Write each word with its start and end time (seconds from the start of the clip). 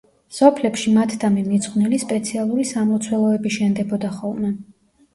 სოფლებში 0.35 0.93
მათდამი 0.95 1.43
მიძღვნილი 1.51 2.01
სპეციალური 2.05 2.69
სამლოცველოები 2.73 3.57
შენდებოდა 3.61 4.15
ხოლმე. 4.21 4.57